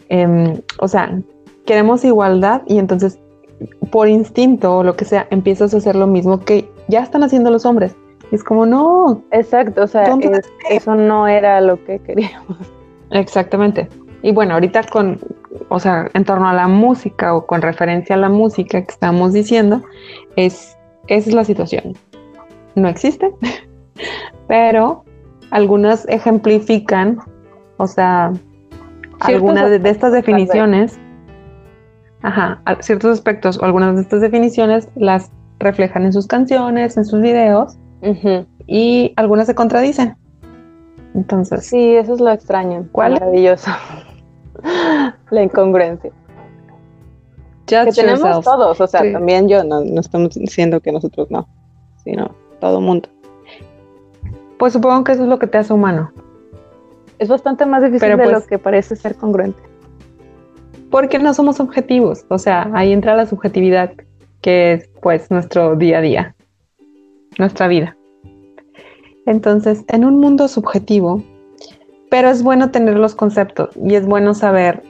[0.09, 1.19] em, o sea,
[1.65, 3.19] queremos igualdad y entonces
[3.91, 7.51] por instinto o lo que sea empiezas a hacer lo mismo que ya están haciendo
[7.51, 7.95] los hombres.
[8.33, 12.57] Es como, no, Exacto, o sea, ¿Dónde es- eso no era lo que queríamos.
[13.11, 13.88] Exactamente.
[14.23, 15.21] Y bueno, ahorita con,
[15.68, 19.33] o sea, en torno a la música o con referencia a la música que estamos
[19.35, 19.83] diciendo,
[20.37, 20.77] es,
[21.09, 21.95] esa es la situación.
[22.75, 23.31] No existe,
[24.49, 25.05] pero
[25.51, 27.18] algunas ejemplifican,
[27.77, 28.33] o sea,
[29.21, 30.99] algunas de, de estas definiciones,
[32.23, 37.21] ajá, ciertos aspectos o algunas de estas definiciones las reflejan en sus canciones, en sus
[37.21, 37.77] videos,
[38.67, 40.17] Y algunas se contradicen.
[41.15, 42.88] Entonces, Sí, eso es lo extraño.
[42.93, 43.12] ¿Cuál?
[43.15, 43.71] Maravilloso.
[45.31, 46.11] La incongruencia.
[47.67, 48.45] Que tenemos yourself.
[48.45, 49.12] todos, o sea, Sí.
[49.12, 51.49] también yo, no, no estamos diciendo que nosotros no,
[52.05, 53.09] sino todo mundo.
[54.59, 56.12] Pues supongo que eso es lo que te hace humano.
[57.19, 59.61] Es bastante más difícil Pero de pues- lo que parece ser congruente.
[60.91, 62.27] Porque no somos objetivos.
[62.29, 63.93] O sea, ahí entra la subjetividad,
[64.43, 66.35] que es pues nuestro día a día,
[67.38, 67.97] nuestra vida.
[69.27, 71.23] Entonces, en un mundo subjetivo,
[72.11, 74.83] pero es bueno tener los conceptos y es bueno saber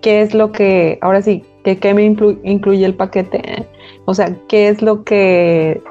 [0.00, 3.68] qué es lo que, ahora sí, que qué me inclu- incluye el paquete,
[4.06, 5.82] o sea, qué es lo que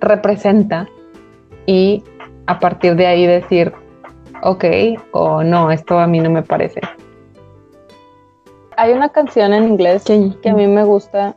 [0.00, 0.88] representa
[1.66, 2.02] y
[2.46, 3.72] a partir de ahí decir,
[4.42, 4.64] ok,
[5.12, 6.80] o no, esto a mí no me parece.
[8.76, 10.32] Hay una canción en inglés ¿Qué?
[10.42, 11.36] que a mí me gusta.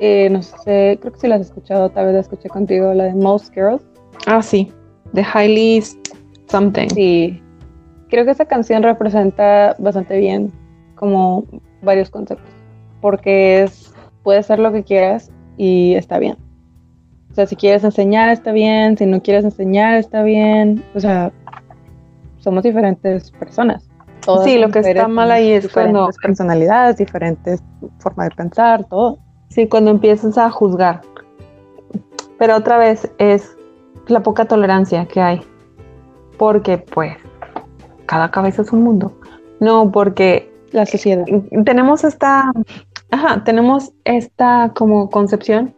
[0.00, 3.04] Eh, no sé, creo que si la has escuchado, tal vez la escuché contigo, la
[3.04, 3.82] de Most Girls.
[4.26, 4.72] Ah, sí,
[5.12, 5.82] The Highly
[6.48, 6.88] Something.
[6.90, 7.42] Sí,
[8.08, 10.52] creo que esa canción representa bastante bien
[10.94, 11.44] como
[11.82, 12.50] varios conceptos,
[13.00, 16.36] porque es, puedes hacer lo que quieras y está bien.
[17.30, 21.32] O sea, si quieres enseñar está bien, si no quieres enseñar está bien, o sea,
[22.38, 23.88] somos diferentes personas.
[24.24, 27.62] Todas Sí, lo que está mal ahí es diferentes cuando- personalidades, diferentes
[27.98, 29.18] formas de pensar, todo.
[29.48, 31.00] Sí, cuando empiezas a juzgar.
[32.38, 33.56] Pero otra vez es
[34.08, 35.40] la poca tolerancia que hay.
[36.38, 37.16] Porque, pues,
[38.06, 39.12] cada cabeza es un mundo.
[39.60, 41.24] No, porque La sociedad.
[41.64, 42.50] tenemos esta,
[43.12, 45.72] ajá, tenemos esta como concepción,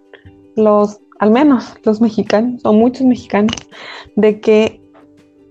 [0.56, 3.52] los, al menos los mexicanos, o muchos mexicanos,
[4.16, 4.80] de que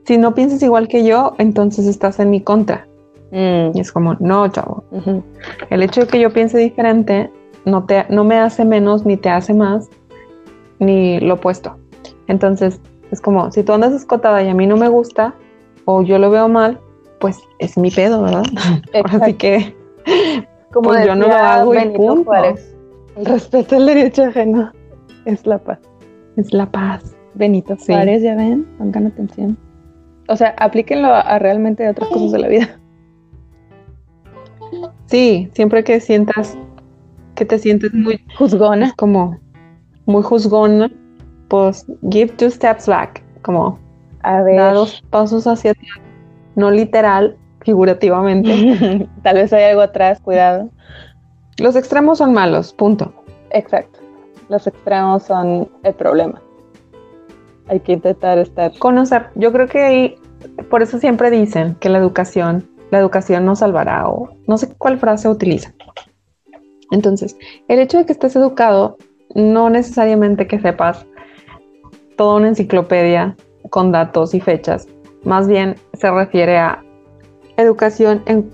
[0.06, 2.88] si no piensas igual que yo, entonces estás en mi contra.
[3.32, 4.84] Mm, Y es como, no, chavo.
[5.70, 7.32] El hecho de que yo piense diferente
[7.66, 9.90] no, te, no me hace menos, ni te hace más,
[10.80, 11.78] ni lo opuesto.
[12.28, 12.80] Entonces,
[13.12, 15.34] es como, si tú andas escotada y a mí no me gusta,
[15.86, 16.80] o yo lo veo mal,
[17.20, 18.44] pues es mi pedo, ¿verdad?
[19.22, 19.76] Así que,
[20.72, 22.26] Como Pues yo no lo hago y punto.
[22.26, 22.76] Juárez,
[23.16, 24.72] el respeto al derecho ajeno
[25.26, 25.80] es la paz.
[26.36, 27.16] es la paz.
[27.34, 27.94] Benito Sí.
[27.94, 29.58] Juárez, ya ven, pongan atención.
[30.28, 32.80] O sea, aplíquenlo a, a realmente otras cosas de la vida.
[35.06, 36.58] Sí, siempre que sientas
[37.36, 38.94] que te sientes muy, Juzgona.
[38.98, 39.38] como,
[40.06, 40.92] muy juzgona,
[41.48, 43.80] pues give two steps back, como
[44.24, 44.58] A ver.
[44.58, 46.00] da dos pasos hacia atrás,
[46.56, 49.08] no literal, figurativamente.
[49.24, 50.70] Tal vez hay algo atrás, cuidado.
[51.58, 53.14] Los extremos son malos, punto.
[53.52, 54.00] Exacto.
[54.50, 56.42] Los extremos son el problema.
[57.68, 58.78] Hay que intentar estar.
[58.78, 60.16] Conocer, yo creo que ahí,
[60.70, 65.00] por eso siempre dicen que la educación, la educación nos salvará o no sé cuál
[65.00, 65.74] frase utilizan.
[66.92, 68.98] Entonces, el hecho de que estés educado,
[69.34, 71.06] no necesariamente que sepas
[72.16, 73.36] toda una enciclopedia
[73.70, 74.88] con datos y fechas,
[75.24, 76.84] más bien se refiere a
[77.58, 78.50] educación en,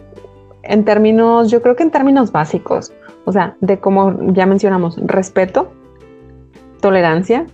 [0.63, 2.93] en términos, yo creo que en términos básicos,
[3.25, 5.71] o sea, de como ya mencionamos, respeto,
[6.79, 7.45] tolerancia,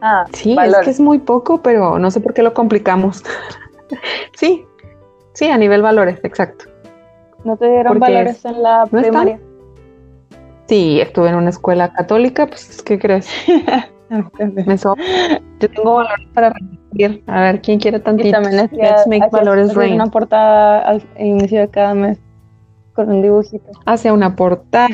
[0.00, 3.22] Ah, Sí, es que es muy poco, pero no sé por qué lo complicamos.
[4.36, 4.64] sí,
[5.32, 6.66] sí, a nivel valores, exacto.
[7.44, 9.40] ¿No te dieron porque valores en la primaria?
[10.66, 13.28] Sí, estuve en una escuela católica, pues, ¿qué crees?
[14.08, 14.94] Me Yo
[15.70, 17.24] tengo valores para repetir.
[17.26, 18.30] A ver, ¿quién quiere Y tantito?
[18.30, 19.94] también hacía, Let's make hacías- valores hacías rain.
[19.94, 22.18] una portada al inicio de cada mes
[22.94, 23.64] con un dibujito.
[23.84, 24.88] Hacia una portada,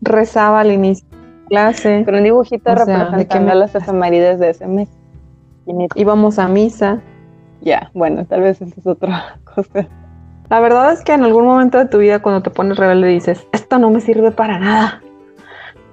[0.00, 4.38] rezaba al inicio de clase, Con un dibujito O sea, ¿de representando me- las efemérides
[4.38, 4.88] de ese mes.
[5.94, 7.00] Íbamos a misa.
[7.60, 9.86] Ya, bueno, tal vez esa es otra cosa.
[10.50, 13.46] La verdad es que en algún momento de tu vida cuando te pones rebelde dices,
[13.52, 15.00] esto no me sirve para nada.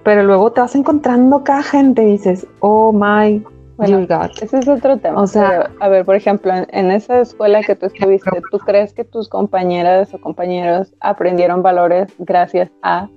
[0.03, 3.43] Pero luego te vas encontrando cada gente y dices, oh my
[3.77, 4.31] Bueno, God.
[4.41, 5.21] Ese es otro tema.
[5.21, 8.57] O sea- Pero, a ver, por ejemplo, en, en esa escuela que tú estuviste, ¿tú
[8.57, 13.07] crees que tus compañeras o compañeros aprendieron valores gracias a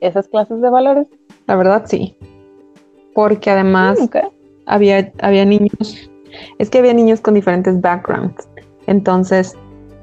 [0.00, 1.08] esas clases de valores?
[1.48, 2.16] La verdad sí.
[3.14, 3.98] Porque además
[4.66, 6.10] había, había niños,
[6.58, 8.46] es que había niños con diferentes backgrounds.
[8.86, 9.56] Entonces,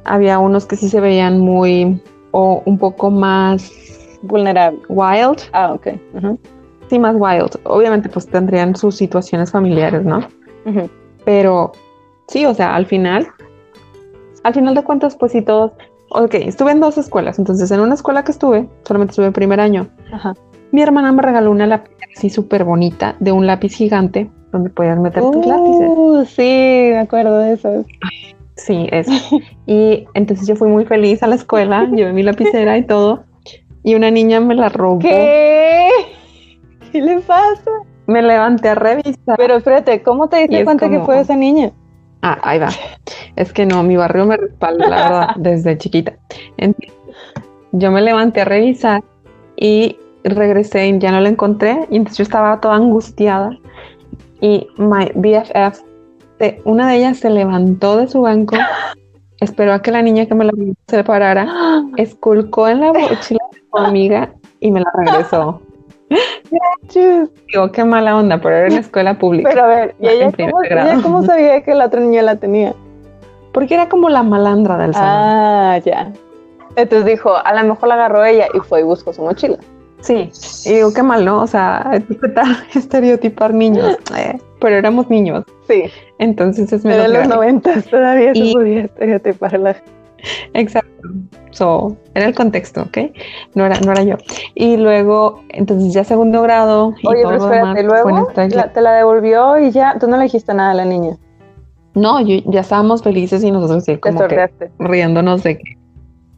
[0.05, 3.71] había unos que sí se veían muy, o un poco más
[4.23, 4.79] Vulnerable.
[4.89, 5.87] wild, Ah, ok.
[6.15, 6.39] Ujú,
[6.89, 7.59] sí, más wild.
[7.65, 10.19] Obviamente, pues tendrían sus situaciones familiares, ¿no?
[10.65, 10.89] ujú.
[11.25, 11.71] Pero
[12.27, 13.27] sí, o sea, al final,
[14.43, 15.71] al final de cuentas, pues sí, todos,
[16.09, 17.39] ok, estuve en dos escuelas.
[17.39, 20.33] Entonces, en una escuela que estuve, solamente estuve el primer año, Ajá.
[20.71, 24.99] mi hermana me regaló una lápiz así súper bonita, de un lápiz gigante, donde podías
[24.99, 25.89] meter tus lápices.
[25.89, 26.41] Uh, sí,
[26.91, 27.85] me acuerdo de eso.
[28.55, 29.11] Sí, eso.
[29.65, 33.23] Y entonces yo fui muy feliz a la escuela, llevé mi lapicera y todo.
[33.83, 34.99] Y una niña me la robó.
[34.99, 35.89] ¿Qué?
[36.91, 37.71] ¿Qué le pasa?
[38.07, 39.37] Me levanté a revisar.
[39.37, 41.71] Pero espérate, ¿cómo te diste cuenta que fue esa niña?
[42.21, 42.69] Ah, ahí va.
[43.35, 46.13] Es que no, mi barrio me respalda, la verdad, desde chiquita.
[46.57, 46.93] Entonces,
[47.73, 49.03] yo me levanté a revisar
[49.57, 51.85] y regresé y ya no la encontré.
[51.89, 53.57] Y entonces yo estaba toda angustiada.
[54.39, 55.81] Y my BFF,
[56.43, 58.55] se- una de ellas se levantó de su banco,
[59.39, 60.51] esperó a que la niña que me la
[60.87, 61.47] se parara,
[61.97, 65.61] esculcó en la mochila de su amiga y me la regresó.
[67.51, 69.49] Digo, qué mala onda, pero era en escuela pública.
[69.49, 70.89] Pero a ver, ¿y ella cómo, grado.
[70.91, 72.73] ella cómo sabía que la otra niña la tenía?
[73.53, 75.09] Porque era como la malandra del salón.
[75.11, 76.11] Ah, ya.
[76.75, 79.57] Entonces dijo, a lo mejor la agarró ella y fue y buscó su mochila.
[80.01, 80.29] Sí,
[80.65, 81.41] y digo, qué mal, ¿no?
[81.41, 82.01] O sea,
[82.75, 83.97] estereotipar niños.
[84.17, 85.83] eh, pero éramos niños, Sí,
[86.17, 89.91] entonces es menos en los noventas todavía Y- se podía estereotipar a la gente.
[90.53, 90.89] Exacto.
[91.51, 92.97] So, era el contexto, ¿ok?
[93.55, 94.15] No era, no era yo.
[94.55, 98.81] Y luego, entonces ya segundo grado y Oye, todo pero demás espérate, luego la- te
[98.81, 101.17] la devolvió y ya, tú no le dijiste nada a la niña.
[101.93, 104.49] No, yo- ya estábamos felices y nosotros sí, como que
[104.79, 105.77] riéndonos de que,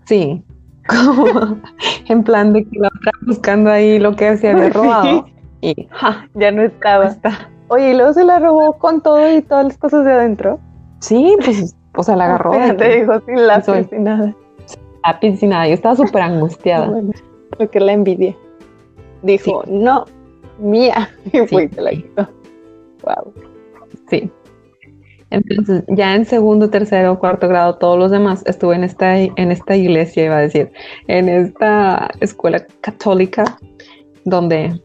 [0.05, 0.43] sí,
[0.87, 1.57] como
[2.09, 5.27] en plan de que la otra buscando ahí lo que se había robado
[5.61, 7.05] y, ja, Ya no estaba.
[7.07, 7.49] está.
[7.67, 10.59] Oye, y luego se la robó con todo y todas las cosas de adentro.
[10.99, 13.83] Sí, pues, o sea, la agarró Te dijo sin lápiz, soy.
[13.85, 14.35] sin nada.
[15.03, 15.67] lápiz y nada.
[15.67, 16.87] Yo estaba súper angustiada.
[16.87, 17.11] Bueno,
[17.57, 18.35] lo que la envidia.
[19.23, 20.05] Dijo, no,
[20.59, 21.09] mía.
[21.33, 22.27] Y fue y te la quitó.
[23.03, 23.33] Wow.
[24.09, 24.31] Sí.
[25.31, 29.75] Entonces, ya en segundo, tercero, cuarto grado, todos los demás, estuve en esta, en esta
[29.75, 30.71] iglesia, iba a decir,
[31.07, 33.57] en esta escuela católica,
[34.23, 34.79] donde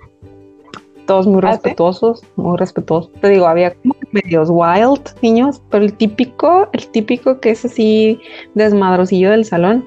[1.11, 1.47] todos muy ¿Ah, sí?
[1.53, 3.13] respetuosos, muy respetuosos.
[3.21, 8.21] Te digo, había como medios wild niños, pero el típico, el típico que es así
[8.55, 9.87] desmadrosillo del salón,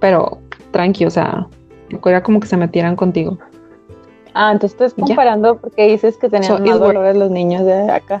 [0.00, 0.38] pero
[0.70, 1.46] tranqui, o sea,
[2.04, 3.38] era como que se metieran contigo.
[4.34, 8.20] Ah, entonces estás comparando porque dices que tenían So, más valores los niños de acá.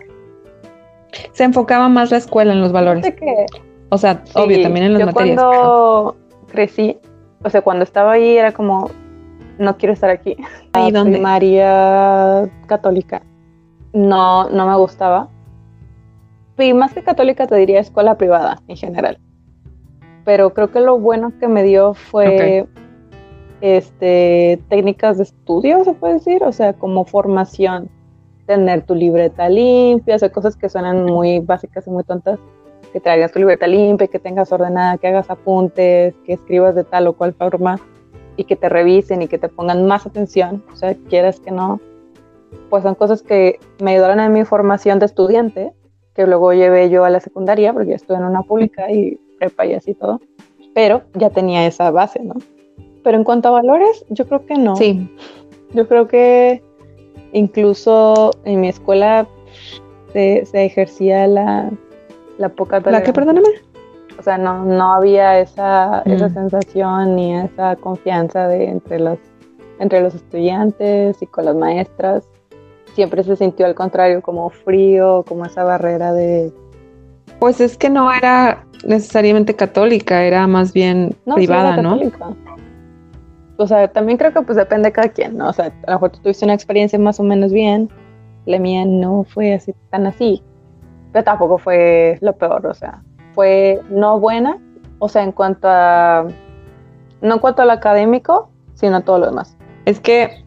[1.32, 3.04] Se enfocaba más la escuela en los valores.
[3.14, 3.46] Que
[3.88, 5.40] O sea, sí, obvio, también en las yo materias.
[5.40, 6.16] cuando
[6.52, 6.98] crecí,
[7.42, 8.90] o sea, cuando estaba ahí era como,
[9.58, 10.36] no quiero estar aquí.
[10.74, 11.12] ¿Y La dónde?
[11.12, 13.22] Primaria católica.
[13.92, 15.28] No, no me gustaba.
[16.58, 19.18] Y más que católica te diría escuela privada en general.
[20.24, 22.66] Pero creo que lo bueno que me dio fue
[23.60, 27.88] este técnicas de estudio, se puede decir, o sea, como formación,
[28.46, 32.38] tener tu libreta limpia, o sea, cosas que suenan muy básicas y muy tontas,
[32.92, 37.06] que traigas tu libreta limpia, que tengas ordenada, que hagas apuntes, que escribas de tal
[37.06, 37.80] o cual forma
[38.36, 41.80] y que te revisen y que te pongan más atención, o sea, quieras que no,
[42.70, 45.72] pues son cosas que me ayudaron en mi formación de estudiante,
[46.14, 49.66] que luego llevé yo a la secundaria, porque yo estuve en una pública y prepa
[49.66, 50.20] y así todo,
[50.74, 52.34] pero ya tenía esa base, ¿no?
[53.02, 54.76] Pero en cuanto a valores, yo creo que no.
[54.76, 55.08] Sí,
[55.72, 56.62] Yo creo que
[57.32, 59.26] incluso en mi escuela
[60.12, 61.70] se, se ejercía la,
[62.38, 63.48] la poca ¿la que perdóname?
[64.18, 66.34] O sea, no, no había esa, esa Mm.
[66.34, 69.18] sensación ni esa confianza de entre los,
[69.78, 72.24] entre los estudiantes y con las maestras.
[72.94, 76.52] Siempre se sintió al contrario, como frío, como esa barrera de...
[77.40, 81.90] Pues es que no era necesariamente católica, era más bien No, sí privada, era ¿no?
[81.94, 82.28] católica.
[83.56, 85.48] O sea, también creo que pues depende de cada quien, ¿no?
[85.48, 87.88] O sea, a lo mejor tú tuviste una experiencia más o menos bien,
[88.46, 90.42] la mía no fue así tan así,
[91.12, 93.02] pero tampoco fue lo peor, o sea,
[93.34, 94.58] fue no buena,
[94.98, 96.26] o sea, en cuanto a,
[97.20, 99.56] no en cuanto a lo académico, sino a todo lo demás.
[99.84, 100.44] Es que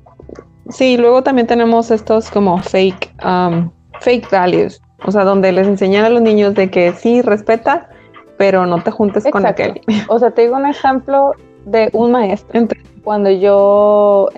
[0.70, 3.70] sí, luego también tenemos estos como fake, um,
[4.02, 7.90] fake values, o sea, donde les enseñan a los niños de que sí, respeta,
[8.38, 9.82] pero no te juntes con aquel.
[10.10, 11.34] O sea, te digo un ejemplo
[11.66, 12.68] de un maestro.
[13.04, 14.30] Cuando yo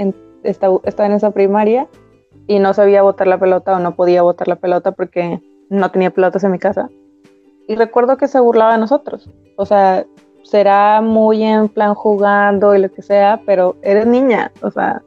[0.43, 1.87] estaba, en esa primaria
[2.47, 6.11] y no sabía botar la pelota o no podía botar la pelota porque no tenía
[6.11, 6.89] pelotas en mi casa.
[7.70, 9.30] Y recuerdo que se burlaba de nosotros.
[9.55, 10.03] O sea,
[10.41, 14.51] será muy en plan jugando y lo que sea, pero eres niña.
[14.63, 15.03] O sea,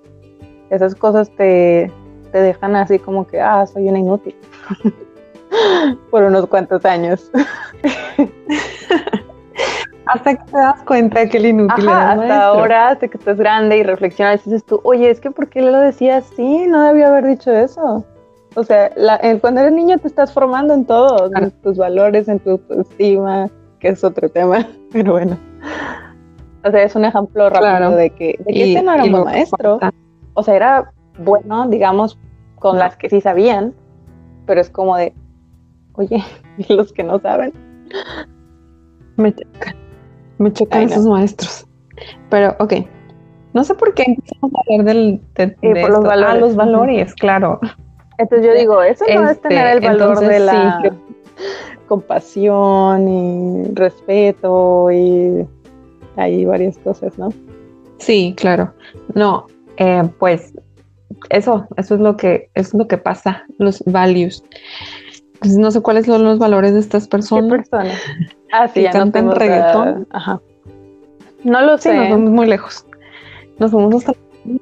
[0.71, 1.91] esas cosas te,
[2.31, 4.37] te dejan así como que, ah, soy una inútil.
[6.13, 7.33] Por unos cuantos años.
[10.07, 13.79] hasta que te das cuenta que el inútil Ajá, hasta ahora, hasta que estás grande
[13.79, 16.69] y reflexionas y dices tú, oye, es que ¿por qué lo decías así?
[16.69, 18.05] No debía haber dicho eso.
[18.55, 18.91] O sea,
[19.41, 23.89] cuando eres niño te estás formando en todo, en tus valores, en tu autoestima, que
[23.89, 25.39] es otro tema, pero bueno.
[26.65, 29.81] O sea, es un ejemplo rápido de que, de que este no era un maestro.
[30.35, 32.19] O sea, era bueno, digamos,
[32.59, 33.75] con las que sí sabían,
[34.47, 35.13] pero es como de,
[35.95, 36.23] oye,
[36.59, 37.53] ¿y los que no saben?
[39.17, 39.75] Me chocan,
[40.39, 41.67] me chocan esos maestros.
[42.31, 42.75] Pero, ok,
[43.53, 46.35] no sé por qué empezamos a hablar del, de, los valores.
[46.35, 47.61] Ah, los valores, claro.
[48.19, 50.93] Entonces yo digo, eso no es tener el este, valor de la
[51.89, 55.47] compasión y respeto y
[56.17, 57.31] hay varias cosas, ¿no?
[57.99, 58.73] Sí, claro.
[59.15, 59.47] No,
[59.77, 60.53] eh, pues
[61.31, 64.43] eso, eso es lo que es lo que pasa, los values.
[65.41, 67.45] Pues no sé cuáles son los valores de estas personas.
[67.45, 67.99] ¿Qué personas?
[68.55, 70.07] Ah, sí, que cantan reggaetón.
[70.11, 70.39] Ajá.
[71.43, 71.95] No lo sé.
[71.95, 72.85] nos vamos muy lejos.
[73.59, 74.13] Nos vamos hasta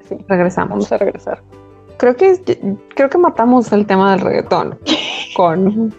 [0.08, 0.16] sí.
[0.28, 0.70] regresamos.
[0.70, 1.42] Vamos a regresar.
[2.00, 4.78] Creo que creo que matamos el tema del reggaetón
[5.36, 5.92] con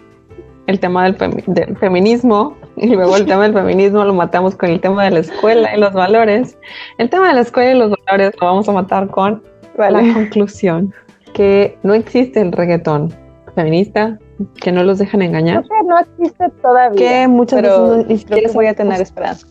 [0.66, 5.04] el tema del, feminismo y luego el tema del feminismo lo matamos con el tema
[5.04, 6.58] de la escuela y los valores.
[6.98, 9.44] El tema de la escuela y los valores lo vamos a matar con
[9.78, 10.92] la conclusión
[11.34, 13.14] que no existe el reggaetón
[13.54, 14.18] feminista,
[14.60, 15.64] que no los dejan engañar.
[15.86, 16.98] No, existe todavía.
[16.98, 19.46] Que muchas veces creo que voy a tener esperanza.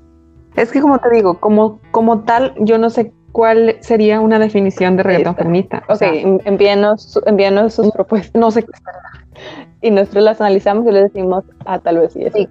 [0.57, 4.97] Es que como te digo, como, como tal, yo no sé cuál sería una definición
[4.97, 5.83] de reggaetón feminista.
[5.87, 6.01] Ok,
[6.45, 8.39] envíenos, envíanos sus propuestas.
[8.39, 8.71] No sé qué
[9.81, 12.47] Y nosotros las analizamos y le decimos, ah, tal vez sí, sí.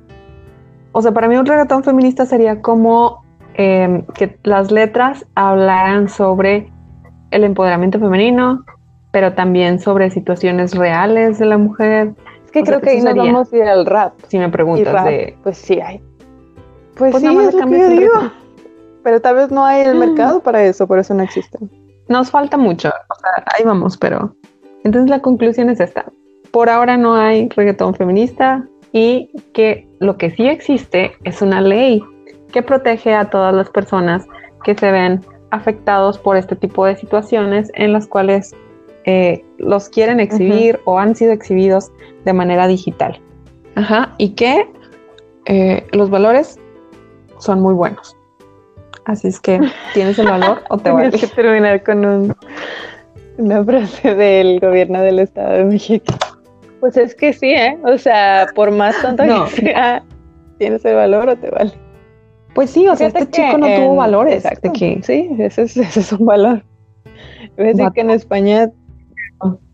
[0.92, 3.24] O sea, para mí un reggaetón feminista sería como
[3.54, 6.70] em, que las letras hablaran sobre
[7.30, 8.64] el empoderamiento femenino,
[9.12, 12.14] pero también sobre situaciones reales de la mujer.
[12.44, 14.14] Es que creo que ahí nos vamos a ir al rap.
[14.28, 15.36] Si me preguntas de...
[15.42, 16.00] Pues sí hay.
[16.96, 18.12] Pues, pues sí, es lo que yo digo.
[19.02, 21.58] Pero tal vez no hay el mercado para eso, por eso no existe.
[22.08, 24.34] Nos falta mucho, o sea, ahí vamos, pero...
[24.84, 26.06] Entonces la conclusión es esta.
[26.50, 32.02] Por ahora no hay reggaetón feminista y que lo que sí existe es una ley
[32.52, 34.26] que protege a todas las personas
[34.64, 35.20] que se ven
[35.50, 38.54] afectados por este tipo de situaciones en las cuales
[39.04, 41.90] eh, los quieren exhibir o han sido exhibidos
[42.24, 43.20] de manera digital.
[43.74, 44.68] Ajá, y que
[45.46, 46.58] eh, los valores
[47.38, 48.16] son muy buenos.
[49.06, 49.60] Así es que
[49.94, 52.34] tienes el valor o te Tienes que terminar con
[53.38, 56.14] una frase del gobierno del Estado de México.
[56.80, 57.78] Pues es que sí, ¿eh?
[57.84, 60.02] O sea, por más tonto que sea,
[60.58, 61.72] tienes el valor o te vale.
[62.54, 64.44] Pues sí, o sea, este chico no tuvo valores.
[64.44, 64.72] Exacto.
[64.72, 65.00] Que...
[65.02, 66.64] Sí, ese es, ese es un valor.
[67.56, 68.70] Es decir, que en España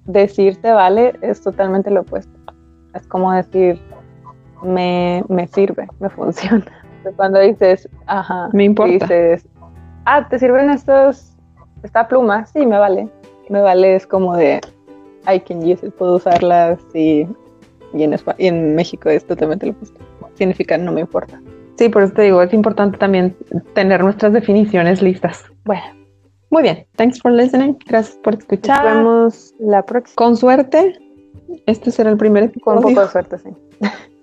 [0.07, 2.33] decirte vale es totalmente lo opuesto.
[2.95, 3.81] Es como decir,
[4.63, 6.65] me, me sirve, me funciona.
[7.15, 9.07] Cuando dices, ajá, me importa.
[9.07, 9.47] Dices,
[10.05, 11.37] ah, ¿te sirven estos,
[11.83, 12.47] esta pluma?
[12.47, 13.09] Sí, me vale.
[13.49, 14.61] Me vale es como de,
[15.33, 17.27] I can use it, puedo usarlas y,
[17.95, 20.01] y, en, y en México es totalmente lo opuesto.
[20.35, 21.41] Significa no me importa.
[21.79, 23.37] Sí, por eso te digo, es importante también
[23.75, 25.45] tener nuestras definiciones listas.
[25.65, 25.85] Bueno,
[26.51, 26.87] muy bien.
[26.97, 27.77] Thanks for listening.
[27.87, 28.85] Gracias por escuchar.
[28.85, 30.15] Nos vemos la próxima.
[30.17, 30.99] Con suerte.
[31.67, 32.65] Este será el primer episodio.
[32.65, 33.51] Con un poco de suerte, sí.